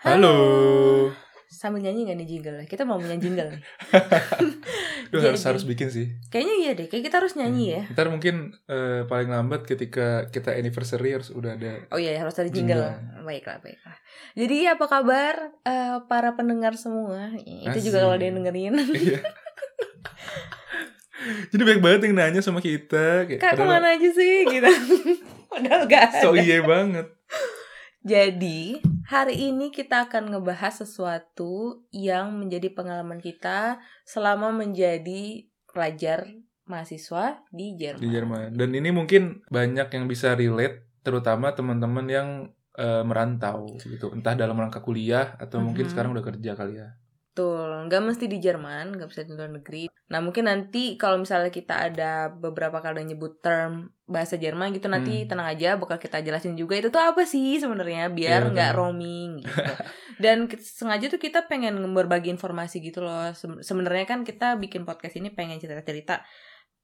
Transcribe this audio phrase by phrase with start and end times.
[0.00, 0.36] Halo.
[1.52, 2.56] Sambil nyanyi gak nih jingle?
[2.64, 3.60] Kita mau nyanyi jingle nih.
[5.12, 6.06] Duh, harus Jadi- harus bikin sih.
[6.32, 7.82] Kayaknya iya deh, kayak kita harus nyanyi ya.
[7.92, 11.84] Ntar mungkin eh, paling lambat ketika kita anniversary harus udah ada.
[11.92, 12.80] Oh iya, harus ada jingle.
[12.80, 13.28] Jingle.
[13.28, 13.96] Baiklah, baiklah.
[14.40, 15.34] Jadi apa kabar
[15.68, 17.36] eh, para pendengar semua?
[17.44, 18.74] Itu juga kalau dia dengerin.
[18.96, 19.20] Iya.
[21.52, 23.28] Jadi banyak banget yang nanya sama kita.
[23.28, 24.48] Kayak, Kak ke mana aja sih?
[24.48, 24.72] Gitu.
[25.52, 26.20] Padahal gak ada.
[26.24, 27.19] So iya banget.
[28.00, 28.80] Jadi,
[29.12, 33.76] hari ini kita akan ngebahas sesuatu yang menjadi pengalaman kita
[34.08, 36.24] selama menjadi pelajar
[36.64, 38.00] mahasiswa di Jerman.
[38.00, 38.48] di Jerman.
[38.56, 42.28] Dan ini mungkin banyak yang bisa relate, terutama teman-teman yang
[42.80, 44.14] eh, merantau gitu.
[44.14, 45.90] Entah dalam rangka kuliah atau mungkin Mhm.
[45.90, 46.96] sekarang udah kerja kali ya.
[47.40, 49.88] Betul, nggak mesti di Jerman, nggak bisa di luar negeri.
[50.12, 55.24] Nah mungkin nanti kalau misalnya kita ada beberapa kali nyebut term bahasa Jerman gitu nanti
[55.24, 55.28] Hmm.
[55.30, 58.80] tenang aja bakal kita jelasin juga itu tuh apa sih sebenarnya biar Iya, nggak betul.
[58.84, 59.72] roaming gitu.
[60.20, 63.32] Dan sengaja tuh kita pengen berbagi informasi gitu loh.
[63.58, 66.20] Sebenarnya kan kita bikin podcast ini pengen cerita-cerita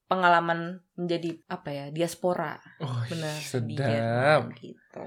[0.06, 4.54] pengalaman menjadi apa ya diaspora Oh, benar sedap.
[4.54, 5.04] Gitu.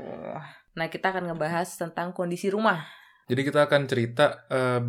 [0.76, 2.84] Nah kita akan ngebahas tentang kondisi rumah.
[3.26, 4.82] Jadi kita akan cerita eh,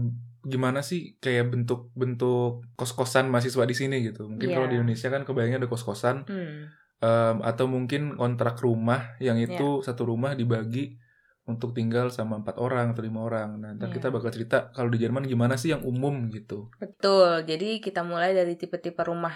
[0.43, 4.25] gimana sih kayak bentuk-bentuk kos-kosan mahasiswa di sini gitu.
[4.25, 4.57] Mungkin Iya.
[4.57, 6.73] kalau di Indonesia kan kebayangnya ada kos-kosan Hmm.
[7.01, 9.57] em, atau mungkin kontrak rumah yang Iya.
[9.57, 10.97] itu satu rumah dibagi
[11.45, 13.57] untuk tinggal sama empat orang atau lima orang.
[13.59, 13.97] Nah, ntar Iya.
[13.97, 16.69] kita bakal cerita kalau di Jerman gimana sih yang umum gitu.
[16.77, 17.43] Betul.
[17.43, 19.35] Jadi kita mulai dari tipe-tipe rumah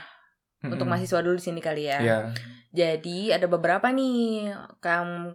[0.63, 0.89] untuk Mm-mm.
[0.95, 1.99] mahasiswa dulu di sini kali ya.
[2.01, 2.19] Iya.
[2.71, 4.53] Jadi ada beberapa nih.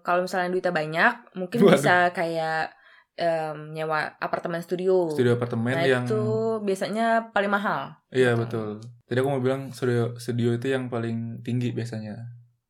[0.01, 1.71] Kalau misalnya duitnya banyak, mungkin Waduh.
[1.75, 2.73] bisa kayak
[3.19, 5.11] em, nyewa apartemen studio.
[5.11, 6.21] Studio apartemen Nah yang itu
[6.59, 7.99] biasanya paling mahal.
[8.09, 8.41] Iya gitu.
[8.41, 8.69] betul.
[9.05, 12.15] Jadi aku mau bilang studio studio itu yang paling tinggi biasanya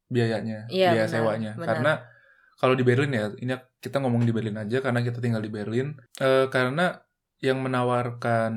[0.07, 1.51] biayanya, Iya, biaya benar, sewanya.
[1.53, 1.67] benar.
[1.69, 1.91] Karena
[2.57, 5.93] kalau di Berlin ya, ini kita ngomong di Berlin aja karena kita tinggal di Berlin.
[6.17, 6.97] Eh, karena
[7.39, 8.51] yang menawarkan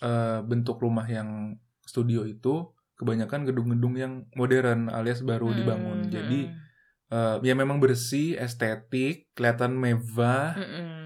[0.00, 5.98] eh, bentuk rumah yang studio itu kebanyakan gedung-gedung yang modern alias baru Hmm, dibangun.
[6.02, 6.40] hmm, Jadi
[7.10, 11.03] eh, ya memang bersih, estetik, kelihatan mewah, hmm.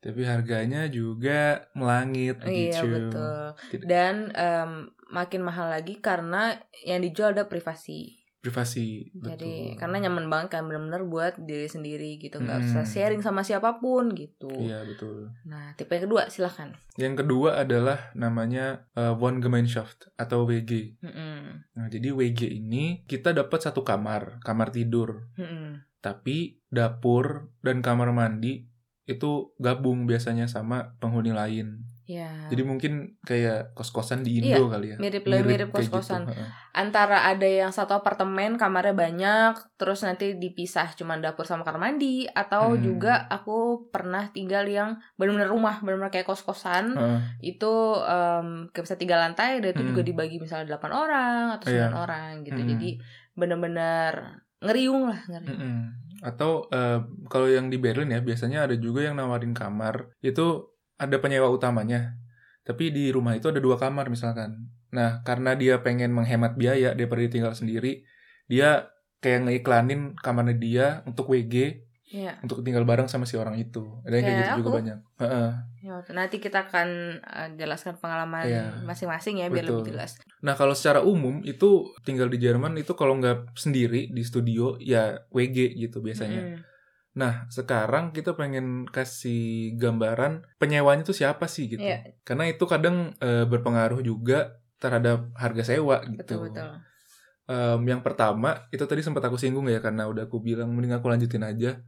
[0.00, 2.88] Tapi harganya juga melangit Iya gitu.
[2.88, 3.44] betul.
[3.70, 4.72] Tidak- Dan em,
[5.08, 8.16] makin mahal lagi karena yang dijual ada privasi.
[8.40, 9.76] Privasi, Jadi betul.
[9.76, 12.66] karena nyaman banget kan bener-bener buat diri sendiri gitu, nggak Hmm.
[12.72, 14.48] usah sharing sama siapa pun gitu.
[14.48, 15.28] Iya betul.
[15.44, 16.72] Nah tipe yang kedua silahkan.
[16.96, 20.96] Yang kedua adalah namanya uh, Wohngemeinschaft atau WG.
[21.00, 21.68] Mm-mm.
[21.70, 25.28] Nah, jadi WG ini kita dapat satu kamar, kamar tidur.
[25.36, 25.84] Mm-mm.
[26.00, 28.69] Tapi dapur dan kamar mandi
[29.10, 31.82] itu gabung biasanya sama penghuni lain.
[32.06, 32.26] Ya.
[32.50, 34.96] Jadi mungkin kayak kos-kosan di Indo kali ya.
[34.98, 36.26] mirip lah, mirip kayak kos-kosan.
[36.26, 36.42] gitu.
[36.72, 42.26] Antara ada yang satu apartemen kamarnya banyak, terus nanti dipisah cuman dapur sama kamar mandi,
[42.26, 42.82] atau Hmm.
[42.82, 46.98] juga aku pernah tinggal yang benar-benar rumah, benar-benar kayak kos-kosan.
[46.98, 47.18] Heeh.
[47.54, 47.70] Itu
[48.00, 49.90] em, kayak bisa tiga lantai, dan itu Hmm.
[49.90, 51.94] juga dibagi misalnya 8 orang atau 9 Iya.
[51.96, 52.58] orang gitu.
[52.58, 52.70] Hmm.
[52.70, 52.90] Jadi
[53.50, 54.12] benar-benar
[54.60, 55.56] ngeriung lah, ngeriung.
[55.56, 55.78] Mm-mm.
[56.20, 57.00] Atau eh,
[57.32, 60.68] kalau yang di Berlin ya biasanya ada juga yang nawarin kamar itu
[61.00, 62.16] ada penyewa utamanya.
[62.64, 64.68] Tapi di rumah itu ada dua kamar misalkan.
[64.92, 68.04] Nah karena dia pengen menghemat biaya dia tinggal sendiri,
[68.46, 72.42] dia kayak ngeiklanin kamarnya dia untuk WG Iya.
[72.42, 74.02] untuk tinggal bareng sama si orang itu.
[74.02, 74.78] Ada yang kayak Kayak gitu juga aku.
[74.82, 74.98] banyak.
[75.22, 75.50] Heeh.
[75.80, 76.88] Ya, nanti kita akan
[77.22, 78.64] eh, jelaskan pengalaman Iya.
[78.82, 79.78] masing-masing ya biar Betul.
[79.80, 80.18] lebih jelas.
[80.42, 85.22] Nah kalau secara umum itu tinggal di Jerman itu kalau nggak sendiri di studio ya
[85.30, 86.42] WG gitu biasanya.
[86.44, 86.60] Mm-mm.
[87.10, 91.82] Nah, sekarang kita pengen kasih gambaran penyewanya tuh siapa sih gitu.
[91.82, 92.14] Iya.
[92.22, 96.22] Karena itu kadang eh, berpengaruh juga terhadap harga sewa gitu.
[96.22, 96.70] Betul betul.
[97.46, 101.10] Em, yang pertama, itu tadi sempat aku singgung ya karena udah aku bilang mending aku
[101.10, 101.82] lanjutin aja.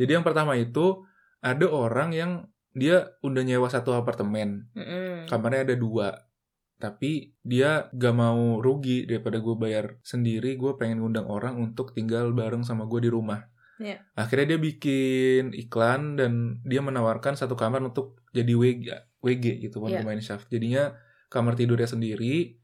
[0.00, 1.04] Jadi yang pertama itu
[1.44, 2.32] ada orang yang
[2.72, 5.28] dia udah nyewa satu apartemen, Mm-mm.
[5.28, 6.08] kamarnya ada dua.
[6.80, 12.32] Tapi dia gak mau rugi daripada gue bayar sendiri, gue pengen ngundang orang untuk tinggal
[12.32, 13.44] bareng sama gue di rumah.
[13.76, 14.00] Iya.
[14.16, 18.86] Akhirnya dia bikin iklan dan dia menawarkan satu kamar untuk jadi WG,
[19.20, 20.00] WG gitu, Iya.
[20.00, 20.48] Wohngemeinschaft.
[20.48, 20.96] Jadinya
[21.28, 22.56] kamar tidurnya sendiri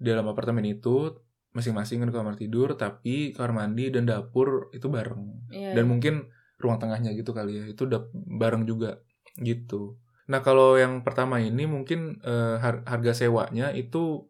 [0.00, 1.20] dalam apartemen itu
[1.52, 5.52] masing-masing ada kamar tidur, tapi kamar mandi dan dapur itu bareng.
[5.52, 5.76] Iya.
[5.76, 9.00] Dan mungkin ruang tengahnya gitu kali ya, itu udah bareng juga
[9.40, 9.96] gitu.
[10.28, 12.20] Nah kalau yang pertama ini mungkin
[12.60, 14.28] har- harga sewanya itu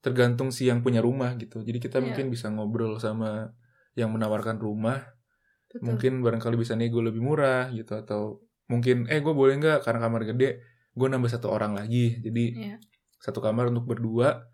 [0.00, 1.60] tergantung si yang punya rumah gitu.
[1.62, 2.10] Jadi kita Iya.
[2.10, 3.52] mungkin bisa ngobrol sama
[3.94, 5.02] yang menawarkan rumah
[5.66, 5.82] Betul.
[5.92, 10.22] mungkin barangkali bisa nego lebih murah gitu atau mungkin eh gue boleh nggak karena kamar
[10.24, 10.62] gede
[10.96, 12.76] gue nambah satu orang lagi jadi Iya.
[13.20, 14.46] satu kamar untuk berdua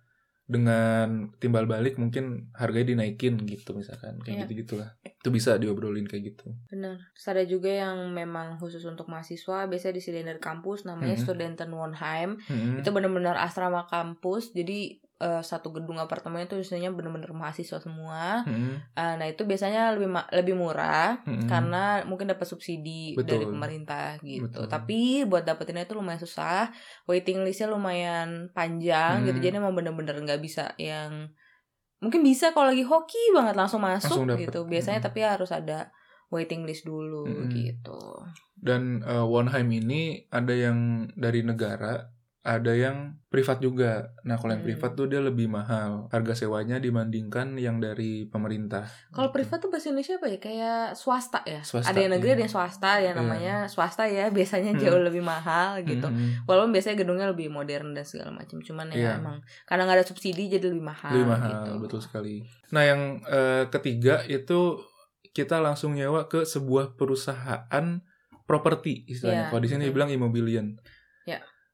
[0.45, 4.43] dengan timbal balik mungkin harganya dinaikin gitu misalkan kayak Iya.
[4.45, 6.99] gitu gitulah itu bisa diobrolin kayak gitu Benar.
[7.15, 11.23] Terus ada juga yang memang khusus untuk mahasiswa, biasanya disediain dari kampus, namanya Mhm.
[11.23, 12.31] Studentenwohnheim.
[12.43, 12.81] Mm-mm.
[12.83, 18.43] Itu benar-benar asrama kampus, jadi eh, satu gedung apartemen itu isinya benar-benar mahasiswa semua.
[18.43, 18.75] Mm-mm.
[18.93, 21.47] Eh, nah itu biasanya lebih ma- lebih murah Mm-mm.
[21.47, 23.23] karena mungkin dapat subsidi Hmm.
[23.23, 23.31] Betul.
[23.33, 24.51] dari pemerintah gitu.
[24.51, 24.67] Betul.
[24.67, 26.75] Tapi buat dapetinnya itu lumayan susah,
[27.05, 29.39] waiting listnya lumayan panjang gitu.
[29.39, 29.45] Hmm.
[29.45, 31.31] Jadi emang bener-bener nggak bisa yang
[31.99, 34.51] mungkin bisa kalau lagi hoki banget langsung masuk Langsung dapet.
[34.51, 34.67] gitu.
[34.67, 35.07] Biasanya Hmm.
[35.07, 35.95] tapi harus ada
[36.29, 37.47] waiting list dulu Hmm.
[37.49, 38.01] gitu.
[38.55, 40.79] dan uh, Wonheim ini ada yang
[41.13, 42.07] dari negara
[42.43, 44.69] ada yang privat juga nah kalau yang Hmm.
[44.69, 49.37] privat tuh dia lebih mahal harga sewanya dibandingkan yang dari pemerintah Kalau Gitu.
[49.39, 50.39] privat tuh bahasa Indonesia apa ya?
[50.39, 51.63] Kayak swasta ya.
[51.63, 52.35] Swasta, ada yang negeri, iya.
[52.35, 52.91] ada yang swasta.
[52.93, 53.13] Ya Iya.
[53.15, 54.83] namanya swasta ya biasanya Hmm.
[54.83, 56.03] jauh lebih mahal gitu.
[56.05, 56.43] Mm-mm.
[56.45, 59.13] Walaupun biasanya gedungnya lebih modern dan segala macam, cuman ya Iya.
[59.17, 61.15] emang karena nggak ada subsidi jadi lebih mahal.
[61.15, 61.73] lebih mahal gitu.
[61.81, 64.83] betul sekali nah yang uh, ketiga itu
[65.31, 67.87] kita langsung nyewa ke sebuah perusahaan
[68.43, 70.75] properti istilahnya Iya, kalau di sini dibilang immobilian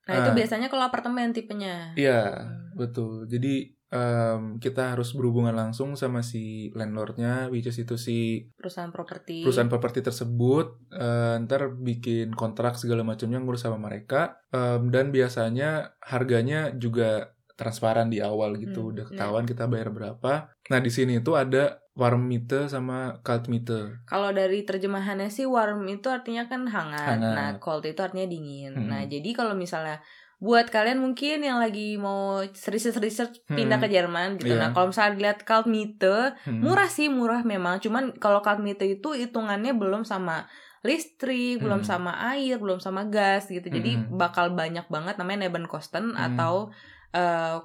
[0.08, 0.36] Nah itu Ah.
[0.36, 1.92] biasanya kalau apartemen tipenya.
[1.94, 2.72] Iya, Hmm.
[2.74, 3.28] betul.
[3.28, 9.40] Jadi em, kita harus berhubungan langsung sama si landlordnya, which is itu si Perusahaan properti.
[9.40, 10.76] perusahaan properti tersebut.
[10.92, 14.44] eh, ntar bikin kontrak segala macamnya ngurus sama mereka.
[14.48, 19.10] Em, dan biasanya harganya juga transparan di awal gitu, Hmm, udah iya.
[19.10, 20.32] ketahuan kita bayar berapa.
[20.70, 23.98] Nah di sini itu ada warm meter sama cold meter.
[24.06, 27.18] Kalau dari terjemahannya sih warm itu artinya kan hangat.
[27.18, 27.34] Hangat.
[27.34, 28.78] Nah, cold itu artinya dingin.
[28.78, 28.86] Hmm.
[28.86, 29.98] Nah, jadi kalau misalnya
[30.38, 33.84] buat kalian mungkin yang lagi mau research-research pindah Hmm.
[33.84, 34.54] ke Jerman gitu.
[34.54, 34.62] Iya.
[34.62, 36.62] Nah, kalau misalnya dilihat cold meter, Hmm.
[36.62, 37.82] murah sih, murah memang.
[37.82, 40.46] Cuman kalau cold meter itu hitungannya belum sama
[40.86, 41.90] listrik, belum Hmm.
[41.90, 43.66] sama air, belum sama gas gitu.
[43.66, 44.14] Jadi Hmm.
[44.14, 46.26] bakal banyak banget namanya Nebenkosten Hmm.
[46.30, 46.70] atau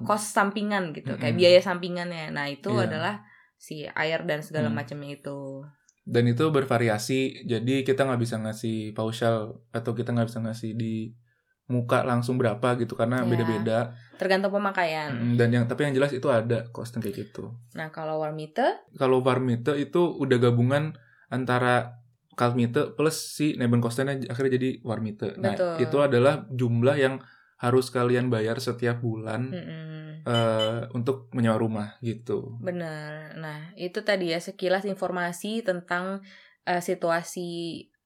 [0.00, 1.40] kos sampingan gitu, kayak Hmm.
[1.40, 2.30] biaya sampingannya.
[2.30, 2.86] Nah, itu Iya.
[2.86, 3.14] adalah
[3.54, 4.76] si air dan segala Hmm.
[4.76, 5.64] macamnya itu.
[6.04, 11.16] dan itu bervariasi jadi kita nggak bisa ngasih paushal atau kita nggak bisa ngasih di
[11.64, 13.26] muka langsung berapa gitu karena Ya.
[13.26, 13.78] beda-beda
[14.14, 15.16] Tergantung pemakaian.
[15.16, 18.84] Mm, dan yang tapi yang jelas itu ada kostum kayak gitu Nah, kalau warm meter,
[18.94, 20.92] kalau varmite itu udah gabungan
[21.26, 21.96] antara
[22.36, 25.88] kalmite plus si nebenkostennya akhirnya jadi warmite nah Betul.
[25.88, 27.16] itu adalah jumlah yang
[27.56, 33.34] harus kalian bayar setiap bulan mm-mm, eh, untuk menyewa rumah gitu benar.
[33.36, 36.20] Nah, itu tadi ya sekilas informasi tentang
[36.64, 37.48] eh, situasi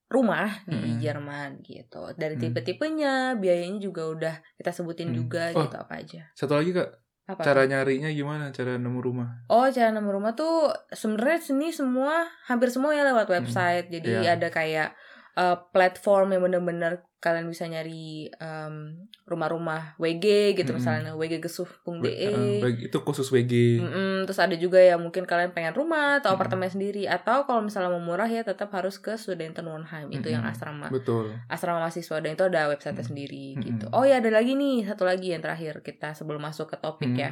[0.09, 0.99] rumah di Mm-mm.
[0.99, 2.11] Jerman gitu.
[2.13, 2.41] Dari Mm.
[2.43, 5.15] tipe-tipenya, biayanya juga udah kita sebutin Mm.
[5.15, 5.63] juga Oh.
[5.63, 6.21] gitu apa aja.
[6.33, 6.89] satu lagi kak
[7.29, 7.45] Apa?
[7.45, 12.73] cara nyarinya gimana cara nemu rumah Oh, cara nemu rumah tuh sebenarnya sini semua hampir
[12.73, 13.85] semua ya lewat website.
[13.87, 14.33] Jadi Iya.
[14.35, 14.97] ada kayak
[15.37, 18.95] eh, platform yang bener-bener kalian bisa nyari em,
[19.27, 20.79] rumah-rumah WG gitu Mm-mm.
[20.79, 22.07] misalnya wggesuh.de.
[22.07, 26.39] Eh, itu khusus WG Mm-mm, terus ada juga ya mungkin kalian pengen rumah atau Mm-mm.
[26.39, 30.87] apartemen sendiri atau kalau misalnya mau murah ya tetap harus ke Studentenwohnheim itu yang asrama
[30.87, 33.03] betul asrama mahasiswa dan itu ada website Mm.
[33.05, 33.85] sendiri gitu.
[33.91, 37.19] Oh ya ada lagi nih satu lagi yang terakhir kita sebelum masuk ke topik Mm.
[37.19, 37.31] ya.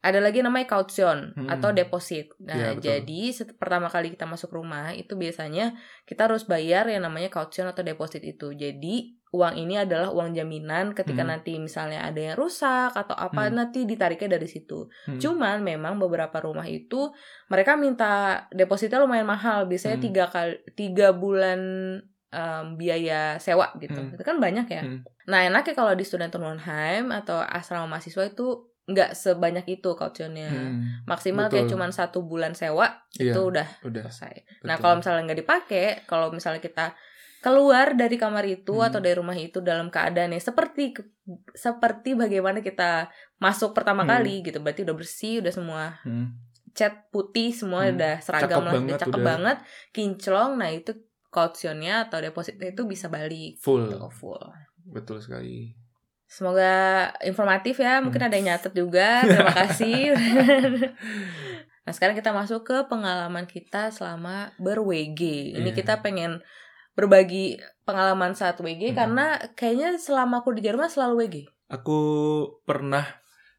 [0.00, 1.48] Ada lagi namanya caution Mm.
[1.52, 2.32] atau deposit.
[2.40, 2.88] Nah, betul.
[2.88, 3.20] jadi
[3.52, 8.24] pertama kali kita masuk rumah itu biasanya kita harus bayar yang namanya caution atau deposit
[8.24, 8.50] itu.
[8.50, 11.36] Jadi uang ini adalah uang jaminan ketika Hmm.
[11.36, 13.60] nanti misalnya ada yang rusak atau apa Hmm.
[13.60, 14.88] nanti ditariknya dari situ.
[15.04, 15.20] Hmm.
[15.20, 17.12] Cuman memang beberapa rumah itu
[17.46, 20.06] mereka minta depositnya lumayan mahal, biasanya Hmm.
[20.08, 21.60] tiga kali tiga bulan
[22.30, 23.98] em, biaya sewa gitu.
[23.98, 24.14] Hmm.
[24.14, 24.82] Itu kan banyak ya.
[24.82, 25.02] Hmm.
[25.26, 30.48] Nah enaknya kalau di Studentenwohnheim atau asrama mahasiswa itu nggak sebanyak itu kautionnya.
[30.48, 31.04] Hmm.
[31.04, 31.74] Maksimal kayak Betul.
[31.74, 34.34] cuman satu bulan sewa Iya, itu udah udah selesai.
[34.62, 34.82] Nah betul.
[34.82, 36.86] kalau misalnya nggak dipakai, kalau misalnya kita
[37.40, 38.86] keluar dari kamar itu Hmm.
[38.86, 40.92] atau dari rumah itu dalam keadaan yang seperti
[41.50, 44.12] seperti bagaimana kita masuk pertama Hmm.
[44.12, 46.36] kali gitu, berarti udah bersih, udah semua Hmm.
[46.70, 47.96] cat putih semua Hmm.
[47.96, 49.24] udah seragam Cakep lah, udah banget, cakep udah.
[49.26, 49.56] banget,
[49.90, 50.50] kinclong.
[50.54, 50.92] Nah itu
[51.28, 54.42] kautionnya atau depositnya itu bisa balik full gitu, full.
[54.82, 55.70] betul sekali
[56.30, 56.72] Semoga
[57.20, 57.98] informatif ya.
[57.98, 58.28] Mungkin Hmm.
[58.30, 59.26] ada yang nyatet juga.
[59.26, 60.14] Terima kasih.
[61.84, 65.20] nah, sekarang kita masuk ke pengalaman kita selama ber-WG.
[65.52, 65.74] Ini Iya.
[65.74, 66.38] kita pengen
[66.92, 68.96] berbagi pengalaman saat WG Hmm.
[68.96, 71.36] karena kayaknya selama aku di Jerman selalu WG.
[71.68, 71.98] aku
[72.64, 73.06] pernah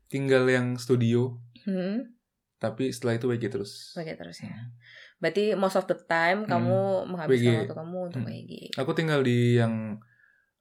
[0.05, 2.11] tinggal yang studio Hmm,
[2.57, 4.51] tapi setelah itu WG terus WG terus ya.
[5.17, 7.59] Berarti most of the time kamu menghabiskan WG.
[7.63, 8.29] waktu kamu untuk Hmm.
[8.29, 8.51] WG.
[8.75, 9.95] aku tinggal di yang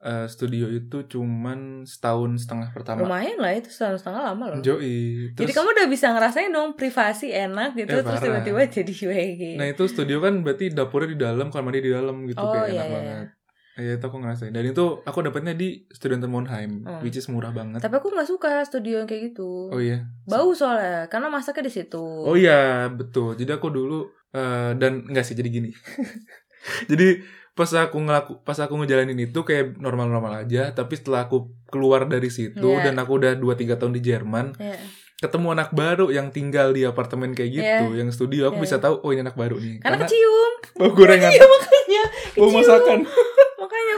[0.00, 4.60] eh, studio itu cuman setahun setengah pertama Lumayan lah itu setahun setengah lama loh.
[4.60, 4.88] Joy
[5.36, 9.42] Jadi kamu udah bisa ngerasain dong privasi enak gitu Eh, terus tiba-tiba jadi WG.
[9.56, 12.66] nah itu studio kan berarti dapurnya di dalam kamar mandi di dalam gitu Oh, kayak
[12.66, 12.96] iya, enak iya.
[12.96, 13.28] banget
[13.80, 14.52] Iya itu aku ngerasain.
[14.52, 17.00] Dan itu aku dapetnya di Studentenwohnheim, Hmm.
[17.00, 17.80] which is murah banget.
[17.80, 19.72] Tapi aku nggak suka studio yang kayak gitu.
[19.72, 20.04] Oh iya.
[20.28, 22.02] Bau soalnya, karena masaknya di situ.
[22.02, 23.40] Oh iya, betul.
[23.40, 25.70] Jadi aku dulu eh, dan enggak sih jadi gini.
[26.90, 27.24] jadi
[27.60, 31.38] pas aku ngelaku pas aku ngejalanin itu kayak normal-normal aja, tapi setelah aku
[31.68, 32.88] keluar dari situ Iya.
[32.88, 34.80] dan aku udah 2 3 tahun di Jerman, Iya.
[35.20, 38.00] ketemu anak baru yang tinggal di apartemen kayak gitu, Iya.
[38.00, 38.64] yang studio, aku Iya.
[38.64, 39.76] bisa tahu oh ini anak baru nih.
[39.78, 40.52] Karena kecium.
[40.74, 42.02] bau gorengan, Iya makanya.
[42.34, 42.98] bau masakan.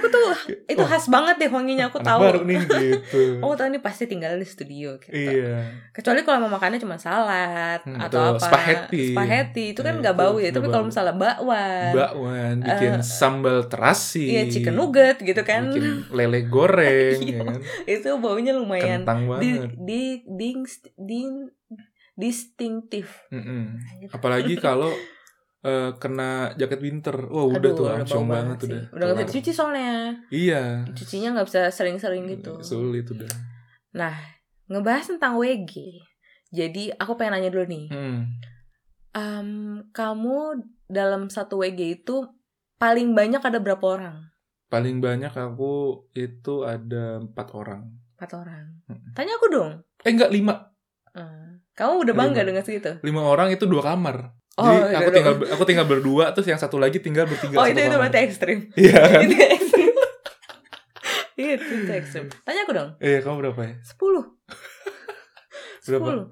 [0.03, 0.35] Aku tuh
[0.67, 0.85] itu Oh.
[0.85, 2.19] khas banget deh wanginya aku tahu.
[2.21, 2.79] baru nih gitu.
[3.39, 5.15] Aku tahu ini pasti tinggal di studio gitu.
[5.15, 5.63] Iya.
[5.91, 8.43] Kecuali kalau mau makannya cuma salad Hmm, atau atau apa.
[8.43, 9.15] spaghetti.
[9.15, 10.51] Spaghetti itu kan Iya, nggak bau ya.
[10.51, 14.27] Tapi kalau misalnya bakwan, Bakwan, bikin Eh, sambal terasi.
[14.29, 15.71] iya chicken nugget gitu kan.
[15.71, 17.31] Bikin lele goreng Iya.
[17.33, 17.59] ya kan.
[17.87, 19.71] itu baunya lumayan Kentang di banget.
[19.79, 20.51] di di,
[20.99, 21.21] di
[22.15, 23.25] distinktif.
[23.29, 23.79] Mm-mm.
[24.01, 24.11] Gitu.
[24.11, 24.91] Apalagi kalau
[25.63, 27.17] eh, kena jaket winter.
[27.31, 28.69] Wah, udah Aduh, tuh udah langsung banget sih.
[28.71, 28.83] udah.
[28.93, 29.95] Udah nggak bisa dicuci soalnya.
[30.29, 30.63] Iya.
[30.91, 32.59] Cucinya nggak bisa sering-sering gitu.
[32.63, 33.31] Sulit udah.
[33.95, 34.15] Nah,
[34.67, 36.03] ngebahas tentang WG.
[36.53, 37.87] Jadi aku pengen nanya dulu nih.
[37.89, 38.19] Hmm.
[39.13, 39.49] Em,
[39.93, 40.37] kamu
[40.89, 42.29] dalam satu WG itu
[42.77, 44.17] paling banyak ada berapa orang?
[44.69, 47.93] Paling banyak aku itu ada empat orang.
[48.17, 48.65] Empat orang.
[48.89, 49.13] Mm.
[49.13, 49.73] Tanya aku dong.
[50.01, 50.73] Eh enggak lima.
[51.13, 51.61] Hmm.
[51.77, 52.49] Kamu udah bangga Lima.
[52.53, 52.93] dengan segitu?
[53.05, 54.33] Lima orang itu dua kamar.
[54.61, 55.17] Oh, Jadi iya, aku iya.
[55.17, 58.59] tinggal aku tinggal berdua terus yang satu lagi tinggal bertiga Oh itu itu berarti ekstrim.
[58.77, 59.21] Iya kan?
[59.25, 59.89] itu ekstrim.
[61.41, 62.25] itu, itu ekstrim.
[62.45, 62.91] Tanya aku dong.
[63.01, 63.75] Eh, kamu berapa ya?
[63.81, 64.25] Sepuluh.
[65.83, 66.05] Berapa?
[66.07, 66.25] Sepuluh.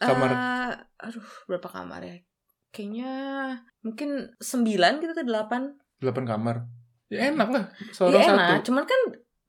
[0.00, 0.30] kamar?
[0.32, 0.72] Eh,
[1.04, 2.16] aduh, berapa kamar ya?
[2.72, 3.12] Kayaknya
[3.84, 5.76] mungkin sembilan gitu tuh delapan.
[6.00, 6.56] Delapan kamar.
[7.12, 7.64] Ya enak lah.
[7.68, 8.64] Iya Seorang enak, satu.
[8.72, 9.00] cuman kan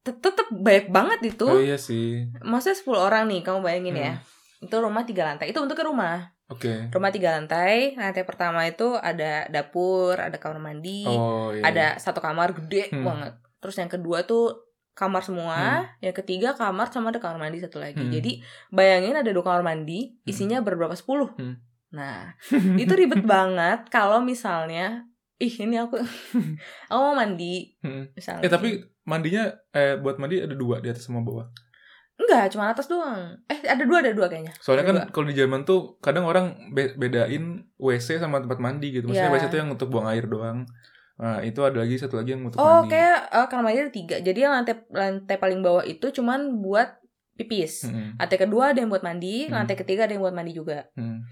[0.03, 1.47] tet- tetep banyak banget itu.
[1.47, 2.27] Oh iya sih.
[2.43, 4.13] Maksudnya 10 orang nih, kamu bayangin ya.
[4.19, 4.65] Hmm.
[4.67, 5.49] Itu rumah tiga lantai.
[5.55, 6.34] Itu bentuknya rumah.
[6.45, 6.93] Oke.
[6.93, 7.93] Rumah tiga lantai.
[7.93, 11.65] Lantai pertama itu ada dapur, ada kamar mandi, Oh iya.
[11.65, 13.01] ada satu kamar gede Hmm.
[13.01, 13.33] banget.
[13.57, 14.61] Terus yang kedua tuh
[14.93, 17.97] kamar semua, yang ketiga kamar sama ada kamar mandi satu lagi.
[17.97, 18.13] Hmm.
[18.13, 21.33] Jadi bayangin ada dua kamar mandi, isinya berberapa sepuluh.
[21.35, 21.57] Hmm.
[21.91, 22.31] Nah,
[22.75, 25.03] itu ribet banget kalau misalnya,
[25.35, 25.97] ih ini aku,
[26.91, 28.07] aku mau mandi, Hmm.
[28.13, 28.45] misalnya.
[28.45, 28.69] Eh tapi
[29.03, 31.49] mandinya eh buat mandi ada dua di atas sama bawah.
[32.15, 33.35] Enggak, cuma atas doang.
[33.45, 34.53] Eh ada dua, ada dua kayaknya.
[34.57, 37.43] Soalnya Ada kan kalau di Jerman tuh kadang orang be- bedain
[37.75, 39.05] WC sama tempat mandi gitu.
[39.05, 39.37] Maksudnya Iya.
[39.37, 40.63] WC itu yang untuk buang air doang.
[41.15, 42.91] Nah, itu ada lagi satu lagi yang untuk Oh, mandi.
[42.91, 44.15] kayak eh, kamar mandi ada tiga.
[44.19, 46.99] Jadi yang lantai lantai paling bawah itu cuman buat
[47.33, 47.83] pipis.
[47.85, 48.15] Mm-mm.
[48.15, 49.53] Lantai kedua ada yang buat mandi, Hmm.
[49.53, 50.87] lantai ketiga ada yang buat mandi juga.
[50.93, 51.23] Hmm.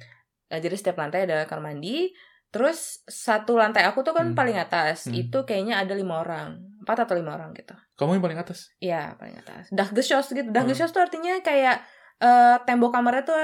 [0.47, 2.11] Eh, jadi setiap lantai ada kamar mandi.
[2.47, 4.37] Terus satu lantai aku tuh kan Hmm.
[4.37, 5.07] paling atas.
[5.07, 5.15] Hmm.
[5.17, 7.71] Itu kayaknya ada lima orang, empat atau lima orang gitu.
[7.95, 8.69] Kamu yang paling atas.
[8.77, 9.71] Iya paling atas.
[9.71, 10.43] Dachgeschoss gitu.
[10.43, 10.53] Hmm.
[10.53, 11.79] Dachgeschoss tuh artinya kayak
[12.19, 13.39] eh, tembok kamarnya tuh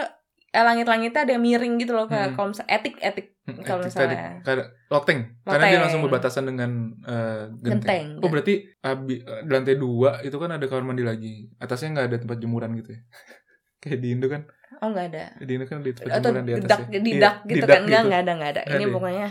[0.50, 2.06] eh, langit-langitnya ada yang miring gitu loh.
[2.06, 2.36] Kayak Hmm.
[2.36, 5.20] kalau misalnya etik etik Hmm, Kalau misalnya- kayak loteng.
[5.42, 6.70] Karena dia langsung berbatasan dengan
[7.02, 7.82] eh, genteng.
[7.82, 8.06] Genteng.
[8.22, 11.50] Oh berarti abi, di lantai dua itu kan ada kamar mandi lagi.
[11.58, 13.02] Atasnya nggak ada tempat jemuran gitu ya?
[13.82, 14.46] Kayak di Indo kan?
[14.80, 15.24] oh nggak ada.
[15.42, 17.00] Di Indo kan di tempat Atau jemuran di atas dak ya?
[17.02, 18.10] di Iya, dak gitu di kan dak enggak gitu.
[18.10, 18.62] nggak ada nggak ada.
[18.62, 18.94] Nggak Ini ada ya?
[18.94, 19.28] pokoknya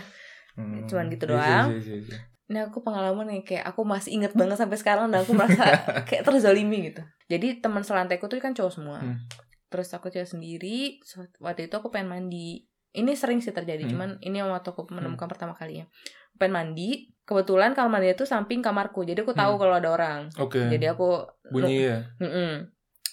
[0.58, 1.66] Hmm, cuman gitu iya, iya, doang.
[1.70, 2.18] iya, iya, iya.
[2.48, 5.68] Ini aku pengalaman nih kayak aku masih inget banget sampai sekarang dan aku merasa
[6.08, 7.04] kayak terzalimi gitu.
[7.28, 8.98] Jadi teman selantaiku tuh kan cowok semua.
[9.04, 9.20] Hmm.
[9.68, 10.96] Terus aku cewek sendiri.
[11.38, 12.64] Waktu itu aku pengen mandi.
[12.88, 13.92] Ini sering sih terjadi, Hmm.
[13.92, 15.84] cuman ini yang waktu aku menemukan pertama kalinya.
[16.40, 17.12] Pengen mandi.
[17.28, 19.60] Kebetulan kamar mandi itu samping kamarku, jadi aku tahu Hmm.
[19.60, 20.20] kalau ada orang.
[20.40, 20.72] Oke.
[20.72, 22.00] Jadi aku Bunyi ya.
[22.16, 22.64] Mm-mm.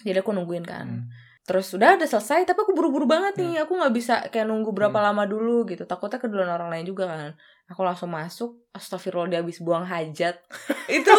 [0.07, 0.87] Jadi aku nungguin kan.
[0.87, 1.11] Hmm.
[1.45, 3.61] Terus udah udah selesai, tapi aku buru-buru banget nih.
[3.61, 5.13] Aku nggak bisa kayak nunggu berapa Hmm.
[5.13, 5.85] lama dulu gitu.
[5.85, 7.37] Takutnya keduluan orang lain juga kan.
[7.67, 8.65] Aku langsung masuk.
[8.73, 10.41] Astagfirullah dia habis buang hajat.
[10.89, 11.13] Itu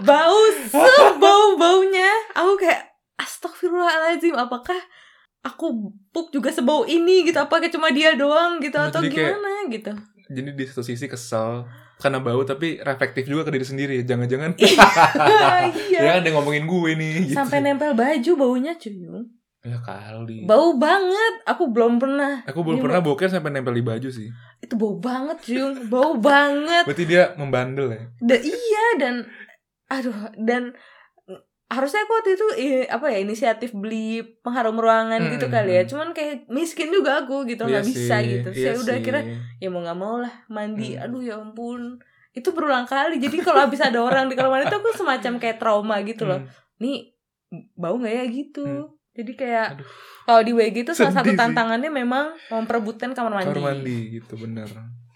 [0.00, 2.08] bau sebau baunya.
[2.32, 4.32] Aku kayak astagfirullahaladzim.
[4.34, 4.80] Apakah
[5.42, 7.36] aku pup juga sebau ini gitu?
[7.36, 9.92] Apakah cuma dia doang gitu Oh, atau jadi kayak- gimana gitu?
[10.32, 11.68] Jadi di satu sisi kesel
[12.00, 13.96] karena bau tapi reflektif juga ke diri sendiri.
[14.00, 14.80] Jangan-jangan iya.
[15.92, 17.12] ya kan dia ngomongin gue nih.
[17.28, 17.36] Gitu.
[17.36, 18.96] Sampai nempel baju baunya cuy.
[19.62, 20.42] Ya kali.
[20.42, 21.34] Bau banget.
[21.46, 22.42] Aku belum pernah.
[22.50, 24.26] Aku belum Ini pernah boker sampai nempel di baju sih.
[24.58, 25.86] Itu bau banget, Jung.
[25.86, 26.82] Bau banget.
[26.82, 28.02] Berarti dia membandel ya.
[28.18, 29.14] Dan iya dan
[29.86, 30.74] aduh dan
[31.70, 32.46] harusnya aku waktu itu
[32.84, 35.82] apa ya inisiatif beli pengharum ruangan Hmm, gitu hmm, kali ya.
[35.86, 38.48] Cuman kayak miskin juga aku gitu nggak Iya bisa sih, gitu.
[38.50, 39.04] iya Saya udah sih.
[39.06, 39.20] kira
[39.62, 40.98] ya mau nggak mau lah mandi.
[40.98, 41.06] Hmm.
[41.06, 42.02] Aduh ya ampun.
[42.34, 43.22] Itu berulang kali.
[43.22, 46.42] Jadi kalau habis ada orang di kamar mandi itu aku semacam kayak trauma gitu loh.
[46.42, 46.50] Hmm.
[46.82, 47.14] Nih
[47.78, 48.66] bau nggak ya gitu.
[48.66, 48.90] Hmm.
[49.12, 49.68] Jadi kayak
[50.24, 51.38] kalau di WG itu salah satu sih.
[51.38, 53.52] tantangannya memang memperebutkan kamar mandi.
[53.52, 54.68] Kamar mandi gitu bener.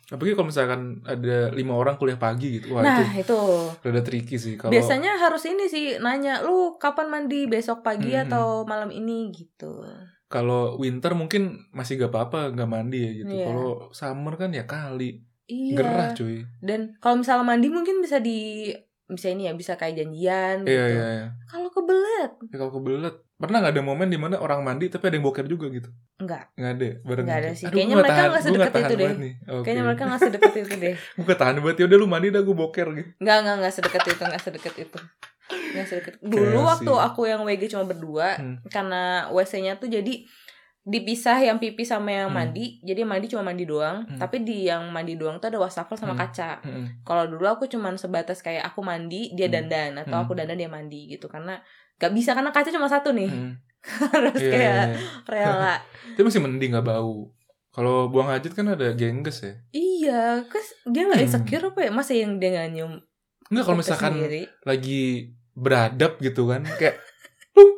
[0.07, 2.77] Apalagi kalau misalkan ada lima orang kuliah pagi gitu.
[2.77, 3.39] Wah nah itu itu
[3.83, 4.55] rada tricky sih.
[4.55, 8.25] Kalau biasanya harus ini sih nanya lu kapan mandi besok pagi Hmm.
[8.25, 9.83] atau malam ini gitu.
[10.27, 13.31] kalau winter mungkin masih gak apa-apa gak mandi ya gitu.
[13.33, 13.47] Iya.
[13.47, 15.79] Kalau summer kan ya kali Iya.
[15.79, 16.43] gerah cuy.
[16.59, 18.75] Dan kalau misalnya mandi mungkin bisa di
[19.07, 20.99] bisa ini ya bisa kayak janjian Iya, gitu.
[20.99, 21.27] iya, iya.
[21.47, 23.15] Kalau kebelet Ya, kalau kebelet.
[23.37, 25.93] Pernah gak ada momen di mana orang mandi tapi ada yang boker juga gitu?
[26.17, 26.49] enggak.
[26.55, 27.45] Nggak ada, bareng Nggak gitu.
[27.45, 27.65] ada sih.
[27.67, 29.11] Aduh, Kayaknya mereka tahan- gua sedekat itu deh.
[29.15, 29.33] nih.
[29.61, 30.95] Kayaknya mereka nggak sedekat itu deh.
[31.17, 33.11] Gue gak tahan banget, yaudah lu mandi dah gue boker gitu.
[33.19, 34.99] Enggak, enggak, enggak sedekat itu, enggak sedekat itu.
[35.47, 36.15] Enggak sedekat.
[36.19, 37.05] Dulu Kayak waktu sih.
[37.05, 38.57] aku yang WG cuma berdua, Hmm.
[38.67, 40.15] karena WC-nya tuh jadi
[40.87, 42.39] dipisah yang pipi sama yang Hmm.
[42.47, 42.79] mandi.
[42.81, 44.17] Jadi mandi cuma mandi doang, Hmm.
[44.17, 46.23] tapi di yang mandi doang tuh ada wastafel sama Hmm.
[46.23, 46.63] kaca.
[46.63, 47.03] Mm-mm.
[47.03, 49.55] Kalau dulu aku cuma sebatas kayak aku mandi, dia Hmm.
[49.59, 50.25] dandan atau Hmm.
[50.25, 51.27] aku dandan dia mandi gitu.
[51.27, 51.59] Karena
[51.97, 53.27] gak bisa karena kaca cuma satu nih.
[53.27, 53.53] Mm.
[54.15, 54.99] Harus Iya, kayak iya.
[55.27, 55.75] rela.
[56.15, 57.35] Tapi masih mending gak bau.
[57.71, 59.53] Kalau buang hajat kan ada gengges ya.
[59.71, 61.27] iya, kes dia nggak Hmm.
[61.29, 61.91] insecure apa ya?
[61.91, 62.95] Masa yang dia nggak nyium
[63.47, 64.43] Enggak kalau misalkan sendiri?
[64.63, 65.03] lagi
[65.53, 66.97] beradab gitu kan kayak
[67.55, 67.71] pung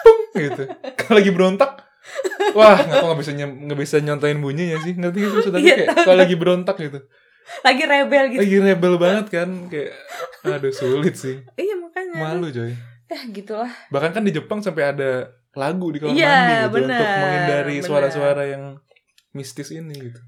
[0.00, 0.62] pung gitu.
[0.96, 1.70] Kalau lagi berontak
[2.52, 5.88] Wah, nggak kok nggak bisa nggak bisa nyontain bunyinya sih, ngerti sih maksudnya Iya, kayak
[6.02, 6.98] kalau lagi berontak gitu,
[7.60, 8.40] lagi rebel gitu.
[8.40, 9.92] lagi rebel banget kan, kayak
[10.42, 12.14] aduh sulit sih, Iya makanya.
[12.16, 12.72] malu coy.
[13.06, 13.70] Ya gitulah.
[13.88, 15.10] Bahkan kan di Jepang sampai ada
[15.52, 18.64] lagu di kamar Iya, mandi gitu untuk benar, menghindari suara-suara yang
[19.30, 20.20] mistis ini gitu.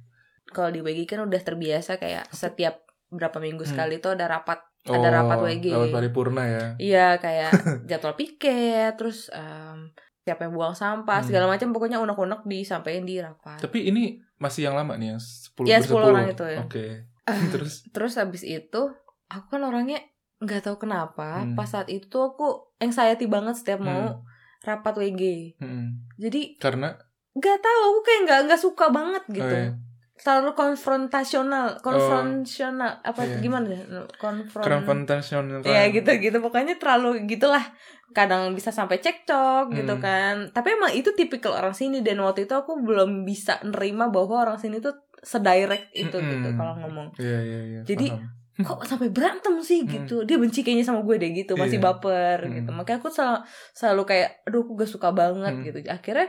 [0.49, 3.73] Kalau di WG kan udah terbiasa kayak setiap berapa minggu Hmm.
[3.73, 5.67] sekali tuh ada rapat Ada rapat WG.
[5.69, 6.65] Rapat paripurna ya.
[6.79, 7.51] Iya kayak
[7.91, 9.93] jadwal piket terus em,
[10.29, 11.27] siapa yang buang sampah Hmm.
[11.27, 13.59] segala macam pokoknya unek-unek disampaikan di rapat.
[13.59, 14.05] Tapi ini
[14.37, 16.09] masih yang lama nih yang 10 Iya, 10 bersepuluh.
[16.11, 16.59] orang itu ya.
[16.61, 16.87] Oke.
[17.25, 18.81] Ah, Terus terus habis itu
[19.27, 20.05] aku kan orangnya
[20.39, 21.53] nggak tahu kenapa Hmm.
[21.55, 22.47] pas saat itu aku
[22.79, 24.23] anxiety banget setiap mau
[24.61, 25.23] rapat WG.
[25.57, 26.95] mm, Jadi karena
[27.31, 29.47] nggak tahu aku kayak nggak nggak suka banget gitu.
[29.47, 29.73] Oh, iya.
[30.19, 33.39] Selalu konfrontasional, konfrontasional apa iya.
[33.39, 33.83] gimana ya?
[34.15, 37.63] Konfront konfrontasional Ya gitu gitu pokoknya terlalu gitulah
[38.09, 40.01] kadang bisa sampai cekcok gitu Hmm.
[40.01, 44.43] kan tapi emang itu tipikal orang sini dan waktu itu aku belum bisa nerima bahwa
[44.43, 46.31] orang sini tuh sedirect itu Mm-mm.
[46.33, 47.81] gitu kalau ngomong Iya iya iya.
[47.85, 48.65] Jadi, paham.
[48.65, 49.91] kok sampai berantem sih Hmm.
[49.93, 51.85] gitu dia benci kayaknya sama gue deh gitu masih Iya.
[51.85, 52.55] baper Hmm.
[52.57, 53.39] gitu makanya aku selalu,
[53.73, 55.63] selalu kayak aduh aku gak suka banget Hmm.
[55.63, 56.27] gitu akhirnya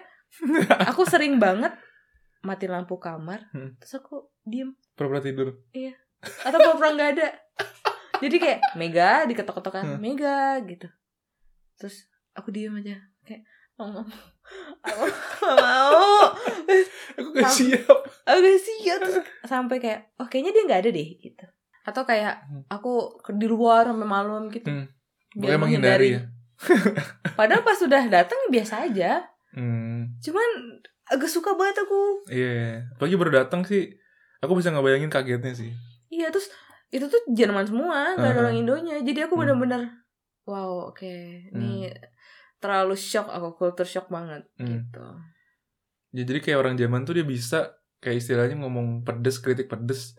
[0.86, 1.74] aku sering banget
[2.42, 3.76] mati lampu kamar Hmm.
[3.78, 5.60] terus aku diem pura-pura tidur.
[6.20, 7.28] atau pura-pura nggak ada
[8.20, 10.00] jadi kayak Mega diketok-ketokan Hmm.
[10.00, 10.88] Mega gitu
[11.76, 13.44] terus aku diem aja kayak
[13.78, 14.04] oh,
[14.82, 15.04] aku
[15.50, 16.36] mau
[17.16, 17.98] Aku gak siap.
[18.24, 21.46] aku gak siap terus sampai kayak oh kayaknya dia nggak ada deh gitu
[21.82, 22.64] atau kayak Hmm.
[22.68, 24.88] aku ke- di luar sampai malam gitu Hmm.
[25.34, 26.22] biar menghindari ya.
[27.34, 30.20] padahal pas sudah datang biasa aja Hmm.
[30.20, 30.50] cuman
[31.10, 32.50] agak suka banget aku Iya.
[32.52, 32.74] iya.
[32.94, 33.94] Apalagi baru datang sih.
[34.40, 35.74] Aku bisa ngebayangin kagetnya sih.
[36.10, 36.50] iya terus
[36.90, 38.44] itu tuh Jerman semua nggak ada Uh-huh.
[38.44, 39.42] orang Indonya jadi aku Hmm.
[39.44, 39.82] bener-bener
[40.44, 41.06] wow oke
[41.48, 41.86] ini
[42.58, 44.66] terlalu shock aku culture shock banget Hmm.
[44.68, 45.06] gitu
[46.10, 47.70] Ya, jadi kayak orang zaman tuh dia bisa
[48.00, 50.18] kayak istilahnya ngomong pedes, kritik pedes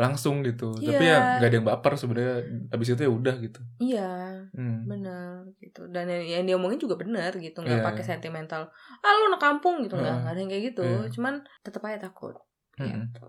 [0.00, 0.72] langsung gitu.
[0.74, 1.12] Tapi Iya.
[1.12, 2.34] ya nggak ada yang baper sebenarnya.
[2.68, 3.60] Abis itu ya udah gitu.
[3.78, 4.08] iya
[4.50, 4.82] Hmm.
[4.82, 8.08] benar gitu dan yang, yang diomongin juga benar gitu nggak Iya, pakai iya.
[8.10, 11.12] sentimental ah lu anak kampung gitu nggak nggak ada yang kayak gitu Iya.
[11.12, 12.34] cuman tetap aja takut
[12.76, 12.88] Mm-mm.
[13.06, 13.28] gitu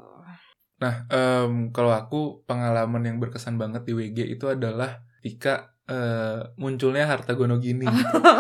[0.78, 7.04] Nah, em, kalau aku pengalaman yang berkesan banget di WG itu adalah ketika eh, munculnya
[7.06, 7.84] harta gono gini.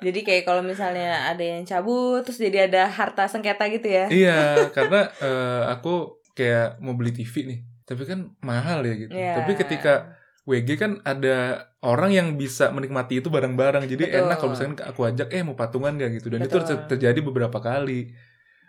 [0.00, 4.40] jadi kayak kalau misalnya ada yang cabut terus jadi ada harta sengketa gitu ya iya,
[4.70, 9.12] karena eh, aku kayak mau beli TV nih, tapi kan mahal ya gitu.
[9.12, 9.36] Iya.
[9.36, 11.36] Tapi ketika WG kan ada
[11.80, 14.18] orang yang bisa menikmati itu bareng-bareng, jadi Betul.
[14.24, 16.32] enak kalau misalkan aku ajak, eh mau patungan gak gitu.
[16.32, 16.64] Dan itu Betul.
[16.66, 18.08] ter- terjadi beberapa kali.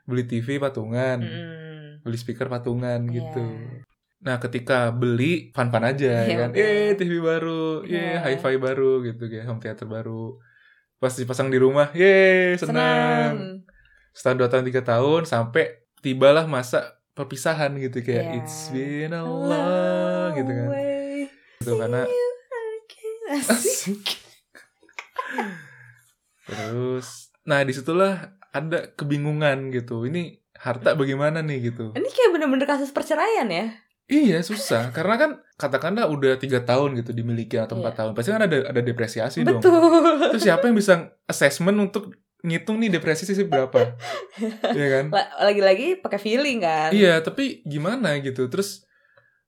[0.04, 2.04] Beli TV patungan, Mm-mm.
[2.04, 3.14] beli speaker patungan Iya.
[3.16, 3.46] gitu.
[4.22, 6.50] Nah, ketika beli fun-fun aja Iya, ya kan.
[6.54, 8.22] Eh, TV baru, Iya.
[8.22, 10.38] ye, hi-fi baru gitu kayak home theater baru.
[10.98, 13.66] Pas dipasang di rumah, ye, senang.
[14.14, 18.38] Setelah 2 tahun 3 tahun sampai tibalah masa perpisahan gitu kayak Iya.
[18.42, 20.68] it's been a long gitu kan.
[21.62, 22.02] Gitu karena
[26.48, 30.04] terus nah di situlah ada kebingungan gitu.
[30.04, 31.96] Ini harta bagaimana nih gitu.
[31.96, 33.72] Ini kayak bener-bener kasus perceraian ya.
[34.12, 38.00] Iya susah karena kan katakanlah udah tiga tahun gitu dimiliki atau empat Iya.
[38.04, 39.64] tahun pasti kan ada ada depresiasi dong.
[39.64, 40.36] Betul.
[40.36, 40.94] Terus siapa yang bisa
[41.26, 43.97] assessment untuk ngitung nih depresi sih berapa?
[44.77, 45.06] Iya kan?
[45.10, 46.89] La- Lagi-lagi pakai feeling kan.
[46.89, 48.86] Iya tapi gimana gitu terus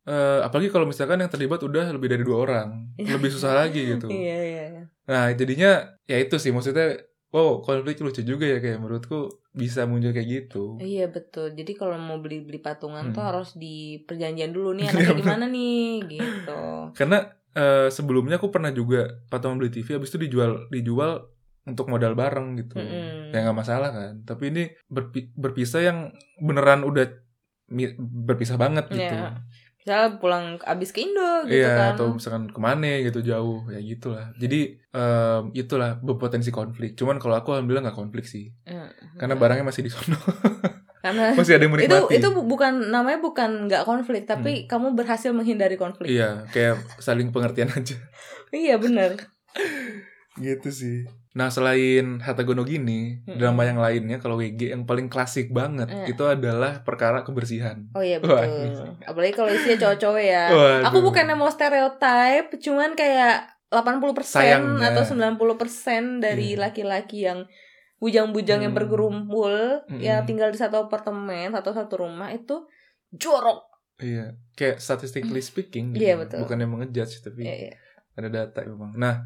[0.03, 2.67] eh, apalagi kalau misalkan yang terlibat udah lebih dari dua orang
[2.99, 4.11] lebih susah lagi gitu.
[4.11, 4.63] Iya, iya.
[4.69, 4.83] iya.
[5.07, 5.71] Nah jadinya
[6.03, 6.99] ya itu sih maksudnya
[7.33, 10.77] wow konflik lucu juga ya kayak menurutku bisa muncul kayak gitu.
[10.77, 11.55] Iya betul.
[11.55, 13.15] Jadi kalau mau beli beli patungan Hmm.
[13.15, 16.61] tuh harus di perjanjian dulu nih Iya, anaknya gimana nih gitu.
[16.93, 17.17] Karena
[17.53, 21.32] eh, sebelumnya aku pernah juga patungan beli TV habis itu dijual dijual
[21.63, 22.75] untuk modal bareng gitu.
[22.75, 23.29] Mm-mm.
[23.29, 24.13] Ya nggak masalah kan.
[24.21, 25.97] Tapi ini berpi- berpisah yang
[26.37, 27.07] beneran udah
[27.69, 28.99] mi- berpisah banget gitu.
[29.09, 29.39] Iya.
[29.75, 33.83] misalnya pulang abis ke Indo gitu iya kan atau misalkan ke mana gitu jauh ya
[33.83, 38.87] gitulah jadi em, itulah berpotensi konflik cuman kalau aku alhamdulillah nggak konflik sih Hmm.
[39.13, 40.15] karena barangnya masih di sono
[41.03, 44.95] karena masih ada yang itu menikmati itu bu- bukan namanya bukan nggak konflik tapi kamu
[44.95, 46.15] berhasil menghindari konflik Hmm.
[46.15, 47.99] iya kayak saling pengertian aja
[48.53, 49.19] iya benar
[50.37, 53.35] gitu sih nah selain Hatagono gini Mm-mm.
[53.35, 56.09] drama yang lainnya kalau WG yang paling klasik banget Eh.
[56.09, 60.85] itu adalah perkara kebersihan oh iya Wah, betul apalagi kalau isinya cowok-cowok ya Waduh.
[60.85, 64.93] aku bukannya mau stereotype cuman kayak 80% Sayangnya.
[64.93, 66.61] atau 90% dari Iya.
[66.61, 67.49] laki-laki yang
[67.97, 68.79] bujang-bujang yang Hmm.
[68.79, 69.99] bergerumpul Mm-mm.
[69.99, 72.61] ya tinggal di satu apartemen atau satu rumah itu
[73.09, 73.63] jorok
[73.97, 76.21] iya kayak statistically speaking Iya, gitu.
[76.21, 76.39] betul.
[76.43, 77.73] bukan yang mengejudge tapi ya, ya.
[78.13, 78.93] ada data memang.
[78.93, 79.25] Nah,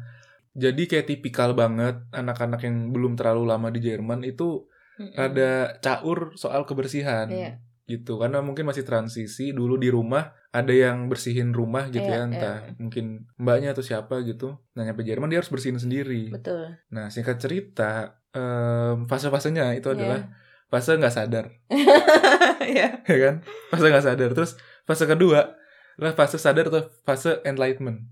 [0.58, 4.66] jadi kayak tipikal banget anak-anak yang belum terlalu lama di Jerman itu
[4.98, 5.14] Mm-mm.
[5.14, 7.30] ada caur soal kebersihan.
[7.30, 7.62] Iya.
[7.86, 8.18] Gitu.
[8.18, 12.58] Karena mungkin masih transisi dulu di rumah ada yang bersihin rumah gitu Iya, ya, entah
[12.76, 14.58] mungkin mbaknya atau siapa gitu.
[14.74, 16.28] Nah, nyampe Jerman dia harus bersihin sendiri.
[16.28, 19.96] betul Nah, singkat cerita, em, fase-fasenya itu Iya.
[19.96, 20.20] adalah
[20.68, 21.46] fase nggak sadar,
[22.76, 23.34] ya ya kan?
[23.72, 24.30] Fase nggak sadar.
[24.36, 24.52] Terus
[24.84, 25.56] fase kedua
[25.96, 28.04] adalah fase sadar atau fase enlightenment.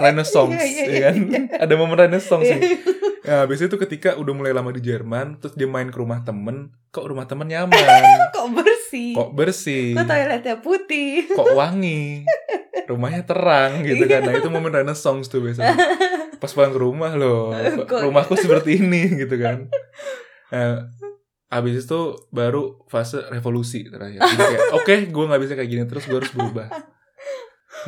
[0.00, 1.14] Renaissance, Iya, iya, ya iya, kan?
[1.28, 1.40] iya.
[1.68, 2.60] Ada momen Renaissance sih.
[3.20, 6.72] Nah, biasanya tuh ketika udah mulai lama di Jerman, terus dia main ke rumah temen,
[6.88, 7.76] kok rumah temen nyaman,
[8.34, 12.26] kok bersih kok bersih, kok toiletnya putih kok wangi,
[12.90, 14.24] rumahnya terang gitu kan.
[14.26, 15.76] Nah, itu momen Renaissance tuh biasanya.
[16.40, 17.52] Pas pulang ke rumah loh,
[17.86, 19.68] rumahku seperti ini gitu kan.
[20.50, 20.88] Nah,
[21.52, 22.00] abis itu
[22.32, 24.24] baru fase revolusi terakhir.
[24.74, 26.66] Oke, gue nggak bisa kayak gini terus, gue harus berubah.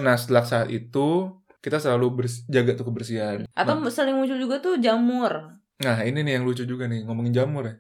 [0.05, 1.29] Nah, setelah saat itu
[1.63, 3.47] kita selalu jaga tuh kebersihan.
[3.55, 7.35] atau Nah, sering muncul juga tuh jamur Nah ini nih yang lucu juga nih ngomongin
[7.35, 7.75] jamur ya.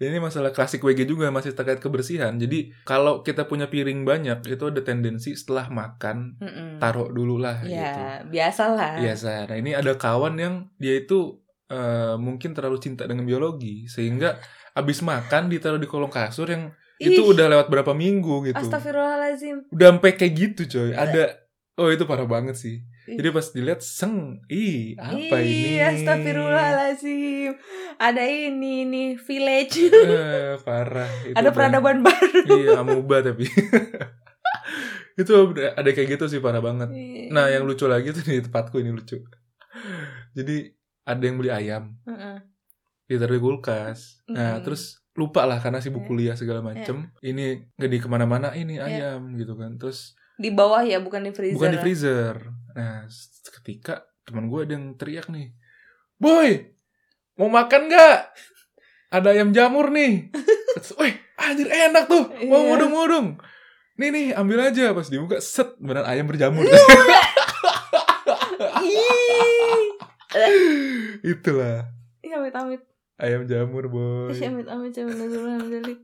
[0.08, 2.32] ini masalah klasik WG juga masih terkait kebersihan.
[2.40, 6.68] Jadi kalau kita punya piring banyak itu ada tendensi setelah makan Mm-mm.
[6.80, 7.76] taruh dulu lah gitu.
[7.76, 9.52] ya biasalah Biasa.
[9.52, 11.36] Nah ini ada kawan yang dia itu
[11.68, 14.40] eh, mungkin terlalu cinta dengan biologi sehingga
[14.72, 18.60] abis makan ditaruh di kolong kasur yang itu Ih, udah lewat berapa minggu gitu.
[18.60, 20.92] Astagfirullahaladzim Udah sampai kayak gitu coy.
[20.92, 21.49] Ada
[21.80, 22.84] oh itu parah banget sih.
[23.08, 23.16] Ih.
[23.16, 25.80] Jadi pas dilihat seng, ih apa ini?
[25.80, 27.56] Iya, astagfirullahaladzim.
[27.96, 29.88] Ada ini nih village.
[29.88, 31.08] Eh, parah.
[31.24, 32.40] Itu Ada udah- peradaban baru.
[32.46, 33.48] Iya, amuba tapi.
[35.20, 36.88] itu ada kayak gitu sih parah banget.
[37.28, 39.20] Nah, yang lucu lagi tuh di tempatku ini lucu.
[40.32, 40.70] Jadi
[41.02, 42.36] ada yang beli ayam, Heeh.
[43.06, 44.22] ditaruh di kulkas.
[44.28, 44.62] Nah, Mm.
[44.62, 46.08] terus lupa lah karena sibuk Iya.
[46.08, 47.10] kuliah segala macem.
[47.18, 49.76] Ini nggak di ke mana-mana, ini ayam gitu kan.
[49.76, 51.56] Terus di bawah ya, bukan di freezer.
[51.60, 52.34] bukan di freezer.
[52.72, 53.04] Nah,
[53.60, 55.52] ketika teman gue ada yang teriak nih,
[56.16, 56.72] boy,
[57.36, 58.18] mau makan nggak?
[59.12, 60.32] Ada ayam jamur nih.
[60.98, 62.32] Wih, anjir enak tuh.
[62.48, 62.88] Mau Iya.
[62.88, 63.36] modong.
[64.00, 64.96] Nih nih, ambil aja.
[64.96, 66.64] Pas dibuka, set, beneran ayam berjamur.
[71.20, 71.90] Itulah
[72.30, 72.80] amit-amit.
[73.20, 74.32] ayam jamur boy.
[74.32, 74.94] Ih, amit-amit.
[74.96, 75.98] amit-amit.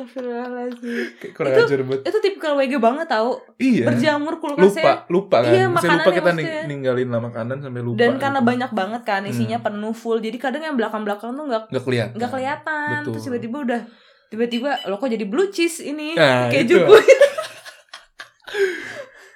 [0.00, 1.06] Astagfirullahaladzim.
[1.16, 2.02] Kayak kurang Itu- ajar banget.
[2.02, 3.30] Itu tipikal WG banget tau.
[3.56, 3.84] Iya.
[3.86, 4.94] Berjamur Lupa, kulkasnya.
[5.06, 5.50] lupa kan.
[5.50, 6.62] Iya, Bisa lupa kita maksudnya.
[6.64, 7.98] ninggalin lah makanan sampai lupa.
[7.98, 8.48] Dan karena gitu.
[8.48, 9.66] banyak banget kan isinya Hmm.
[9.66, 10.18] penuh full.
[10.18, 12.14] Jadi kadang yang belakang-belakang tuh nggak nggak kelihatan.
[12.16, 12.88] nggak kelihatan.
[12.98, 13.12] Betul.
[13.12, 13.80] Terus tiba-tiba udah
[14.26, 16.86] tiba-tiba lo kok jadi blue cheese ini Nah, keju itu.
[16.86, 17.02] gue.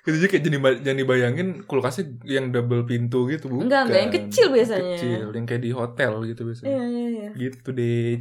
[0.03, 3.65] Gitu jadi kayak jadi ba- jangan dibayangin kulkasnya yang double pintu gitu bukan.
[3.65, 4.95] Enggak, enggak, yang kecil biasanya.
[4.95, 6.69] Kecil, yang kayak di hotel gitu biasanya.
[6.69, 7.29] Iya iya iya.
[7.33, 8.21] Gitu deh.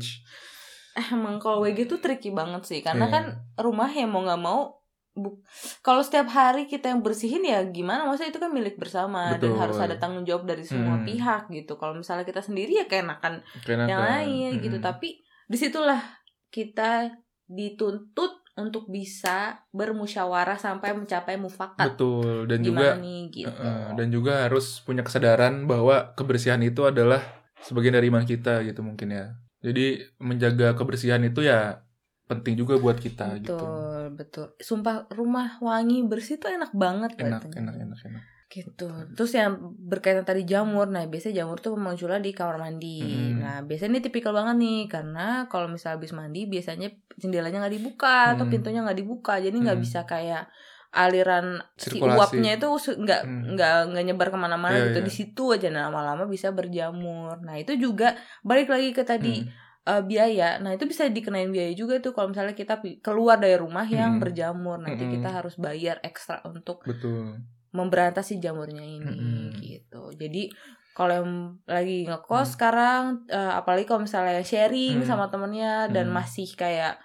[0.96, 3.12] Emang kalau WG tuh tricky banget sih karena Iya.
[3.12, 3.24] kan
[3.58, 4.78] rumah ya mau nggak mau
[5.12, 5.42] bu-
[5.80, 9.58] kalau setiap hari kita yang bersihin ya gimana maksudnya itu kan milik bersama dan Betul.
[9.58, 11.04] harus ada tanggung jawab dari semua Hmm.
[11.04, 13.90] pihak gitu kalau misalnya kita sendiri ya keenakan Keenakan.
[13.90, 14.86] yang lain gitu Mm-mm.
[14.86, 16.02] tapi di situlah
[16.48, 17.14] kita
[17.48, 24.08] dituntut untuk bisa bermusyawarah sampai mencapai mufakat Betul dan gimana juga nih gitu eh, dan
[24.08, 27.22] juga harus punya kesadaran bahwa kebersihan itu adalah
[27.60, 29.26] sebagian dari iman kita gitu mungkin ya.
[29.64, 29.86] Jadi
[30.20, 31.80] menjaga kebersihan itu ya
[32.24, 33.52] penting juga buat kita gitu.
[33.56, 37.60] betul betul sumpah rumah wangi bersih tuh enak banget Enak, katanya.
[37.60, 38.24] enak, enak, enak.
[38.48, 43.42] gitu terus yang berkaitan tadi jamur nah biasanya jamur tuh munculnya di kamar mandi Hmm.
[43.42, 48.38] nah biasanya ini tipikal banget nih karena kalau misal habis mandi biasanya jendelanya nggak dibuka
[48.38, 48.54] atau Hmm.
[48.54, 49.86] pintunya nggak dibuka jadi nggak Hmm.
[49.90, 50.48] bisa kayak
[50.94, 53.58] aliran si uapnya itu nggak Hmm.
[53.58, 55.06] nggak nggak nyebar ke mana-mana Iya, gitu iya.
[55.06, 59.50] di situ aja nah, lama-lama bisa berjamur nah itu juga balik lagi ke tadi Hmm.
[59.84, 63.84] eh, biaya nah itu bisa dikenain biaya juga tuh kalau misalnya kita keluar dari rumah
[63.84, 64.22] yang Hmm.
[64.22, 65.12] berjamur nanti Hmm.
[65.12, 67.42] kita harus bayar ekstra untuk Betul.
[67.70, 69.58] memberantas si jamurnya ini Mm-mm.
[69.60, 70.14] gitu.
[70.14, 70.54] Jadi
[70.94, 71.32] kalau yang
[71.66, 72.54] lagi ngekos Mm.
[72.54, 75.10] sekarang eh, apalagi kalau misalnya sharing Mm.
[75.10, 76.14] sama temennya dan Mm.
[76.14, 77.02] masih kayak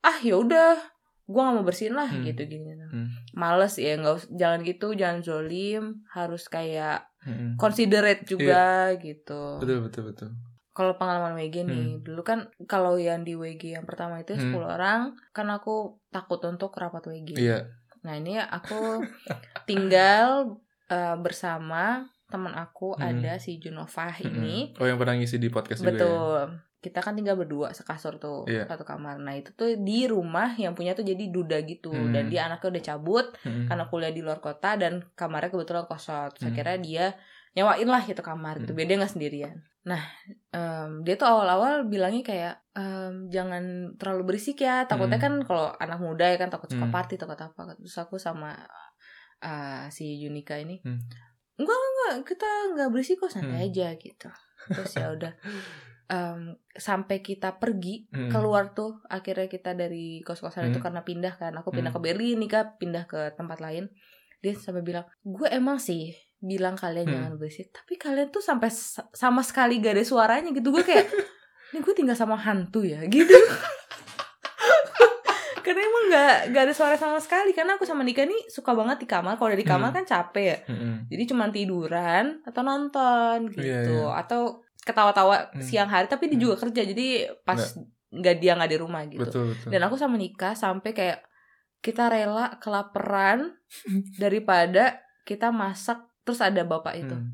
[0.00, 0.76] ah ya udah
[1.24, 2.22] gue nggak mau bersihin lah Hmm.
[2.22, 3.01] gitu gini Hmm.
[3.32, 7.56] Males ya nggak jangan gitu jangan zolim harus kayak Mm-mm.
[7.56, 10.28] considerate juga gitu Betul betul betul.
[10.70, 14.52] kalau pengalaman WG nih dulu kan kalau yang di WG yang pertama itu Hmm.
[14.52, 15.74] 10 orang kan aku
[16.08, 17.68] takut untuk rapat WG Iya.
[18.00, 19.04] nah ini aku
[19.64, 23.12] tinggal eh, bersama teman aku Hmm.
[23.14, 24.80] ada si Junova ini Mm-mm.
[24.80, 26.48] Oh yang pernah ngisi di podcast juga ya.
[26.82, 28.66] Kita kan tinggal berdua sekasur tuh Iya.
[28.66, 32.10] satu kamar nah itu tuh di rumah yang punya tuh jadi duda gitu Hmm.
[32.10, 33.70] dan dia anaknya udah cabut Mm-mm.
[33.70, 36.34] karena kuliah di luar kota dan kamarnya kebetulan kosong.
[36.34, 36.50] Terus Hmm.
[36.52, 37.04] akhirnya dia
[37.54, 38.78] nyewain lah itu kamar gitu, Hmm.
[38.80, 39.56] biar dia nggak sendirian.
[39.82, 40.02] Nah,
[40.50, 43.62] em, dia tuh awal-awal bilangnya kayak em, jangan
[43.94, 44.82] terlalu berisik ya.
[44.84, 45.26] Takutnya Hmm.
[45.26, 46.94] kan kalau anak muda ya kan takut suka Hmm.
[46.94, 47.78] party, takut apa.
[47.78, 48.58] Terus aku sama
[49.38, 51.02] eh, si Junika ini, Hmm.
[51.58, 53.66] enggak enggak kita nggak berisik kok santai Hmm.
[53.70, 54.30] aja gitu.
[54.70, 55.32] Terus ya udah.
[56.12, 58.28] Em, sampai kita pergi Mm-mm.
[58.28, 60.84] keluar tuh akhirnya kita dari kos-kosan itu Hmm.
[60.84, 61.96] karena pindah kan aku pindah Hmm.
[61.96, 63.88] ke Berlin nih kak pindah ke tempat lain
[64.38, 67.14] dia sampai bilang gue emang sih bilang kalian Hmm.
[67.14, 71.08] jangan berisik tapi kalian tuh sampai sa- sama sekali gak ada suaranya gitu gue kayak
[71.70, 73.32] ini gue tinggal sama hantu ya gitu
[75.62, 78.98] karena emang gak, gak ada suara sama sekali karena aku sama Nika nih suka banget
[78.98, 79.96] di kamar kalau dari kamar Hmm.
[79.96, 80.94] kan capek ya Mm-mm.
[81.06, 84.08] jadi cuma tiduran atau nonton gitu Iya, iya.
[84.18, 85.62] atau ketawa-tawa Hmm.
[85.62, 86.44] siang hari tapi dia Hmm.
[86.44, 87.06] juga kerja jadi
[87.42, 87.58] pas
[88.12, 89.70] nggak dia nggak di rumah gitu Betul betul.
[89.70, 91.18] dan aku sama Nika sampai kayak
[91.80, 93.56] kita rela kelaparan
[94.22, 97.30] daripada kita masak terus ada bapak itu Hmm.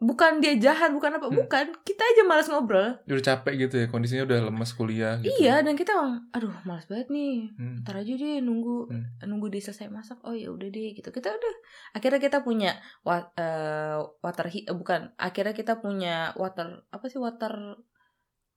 [0.00, 1.36] Bukan dia jahat bukan apa Hmm.
[1.38, 5.28] bukan kita aja malas ngobrol Udah capek gitu ya kondisinya udah lemes kuliah gitu.
[5.38, 7.80] iya dan kita emang aduh malas banget nih Hmm.
[7.80, 9.04] ntar aja deh nunggu Hmm.
[9.22, 11.54] nunggu dia selesai masak oh ya udah deh gitu kita udah
[11.92, 17.16] akhirnya kita punya wa- eh, water heat eh, bukan akhirnya kita punya water apa sih
[17.16, 17.76] water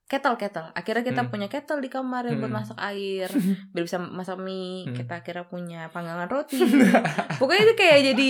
[0.04, 1.32] kettle kettle akhirnya kita Hmm.
[1.32, 2.60] punya kettle di kamar yang buat Hmm.
[2.60, 3.28] masak air
[3.74, 4.94] biar bisa masak mie Hmm.
[4.94, 6.60] kita akhirnya punya panggangan roti
[7.40, 8.30] pokoknya itu kayak jadi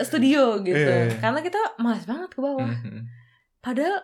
[0.00, 1.16] studio gitu Iya, iya.
[1.18, 3.06] karena kita malas banget ke bawah Mm-mm.
[3.58, 4.02] padahal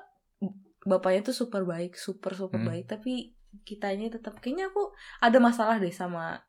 [0.81, 2.71] bapaknya tuh super baik super super Hmm.
[2.71, 6.41] baik tapi kitanya tetap kayaknya aku ada masalah deh sama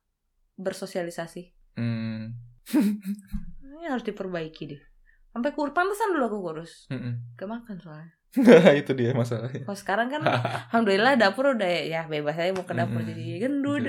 [0.55, 2.35] bersosialisasi Mm.
[3.71, 4.81] ini harus diperbaiki deh
[5.29, 7.35] sampai kur pantesan dulu aku kurus Mm-mm.
[7.35, 8.11] gak makan soalnya
[8.79, 9.65] itu dia masalahnya.
[9.65, 13.09] kalau sekarang kan alhamdulillah dapur udah ya bebas aja mau ke dapur Mm-mm.
[13.09, 13.83] jadi gendut.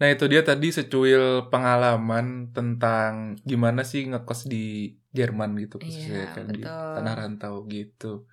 [0.00, 6.32] Nah itu dia tadi secuil pengalaman tentang gimana sih ngekos di Jerman gitu khususnya Iya,
[6.32, 8.24] kan di tanah rantau gitu.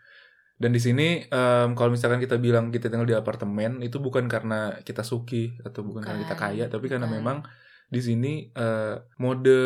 [0.57, 4.79] Dan di sini em, kalau misalkan kita bilang kita tinggal di apartemen itu bukan karena
[4.81, 7.17] kita suki atau bukan, karena kita Bukan, kaya, tapi karena bukan.
[7.19, 7.37] memang
[7.87, 9.59] di sini eh, mode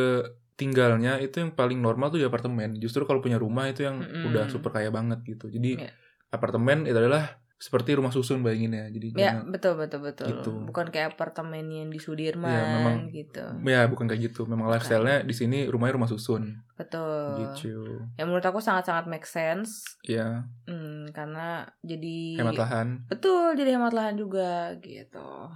[0.53, 2.75] tinggalnya itu yang paling normal tuh di apartemen.
[2.75, 4.27] Justru kalau punya rumah itu yang Mm-mm.
[4.27, 5.47] udah super kaya banget gitu.
[5.47, 5.89] Jadi Iya.
[6.29, 8.85] apartemen itu adalah seperti rumah susun bayangin ya.
[8.87, 10.49] Jadi ya jangan- betul betul betul Gitu.
[10.65, 14.41] bukan kayak apartemen yang di Sudirman Iya, memang- gitu Ya bukan kayak gitu.
[14.43, 14.75] Memang Bukan.
[14.75, 18.01] lifestyle-nya di sini rumahnya rumah susun betul gitu.
[18.15, 22.87] yang menurut aku sangat sangat make sense Ya Hmm, karena jadi hemat lahan.
[23.05, 25.53] betul jadi hemat lahan juga gitu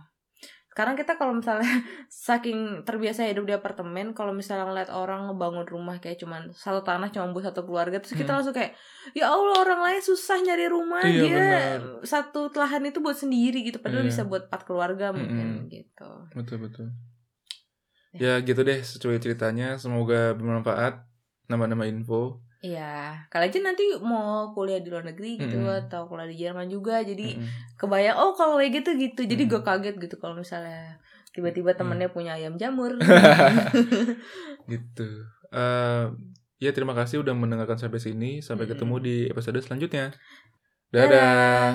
[0.75, 1.63] sekarang kita kalau misalnya
[2.27, 7.07] saking terbiasa hidup di apartemen kalau misalnya ngeliat orang ngebangun rumah kayak cuman satu tanah
[7.07, 8.37] cuma buat satu keluarga terus kita Hmm.
[8.37, 8.75] langsung kayak
[9.11, 11.79] ya allah orang lain susah nyari rumah Iya, dia benar.
[12.03, 14.11] satu lahan itu buat sendiri gitu padahal Iya.
[14.11, 15.71] bisa buat empat keluarga mungkin Mm-mm.
[15.71, 16.87] gitu Betul betul.
[18.11, 18.35] Ya.
[18.35, 19.75] Ya gitu deh sesuai ceritanya.
[19.75, 21.03] Semoga bermanfaat.
[21.45, 22.43] Nama-nama info.
[22.65, 25.85] Iya, kalian aja nanti mau kuliah di luar negeri gitu Mm-mm.
[25.85, 27.77] atau kuliah di Jerman juga, jadi Mm-mm.
[27.77, 29.49] kebayang oh kalau kayak gitu gitu, jadi Mm.
[29.53, 30.97] gue kaget gitu kalau misalnya
[31.29, 32.97] tiba-tiba temennya punya ayam jamur.
[34.71, 35.07] gitu.
[35.53, 36.05] Eh,
[36.57, 38.39] ya terima kasih udah mendengarkan sampai sini.
[38.41, 40.15] Sampai ketemu di episode selanjutnya.
[40.89, 41.05] Dadah.
[41.11, 41.69] Dadah.